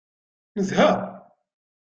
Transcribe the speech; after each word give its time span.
Nezha. 0.55 0.87